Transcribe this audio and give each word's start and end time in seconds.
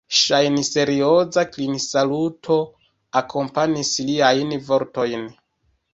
Ŝajnserioza 0.19 1.43
klinsaluto 1.49 2.57
akompanis 3.23 3.95
liajn 4.11 4.57
vortojn. 4.71 5.29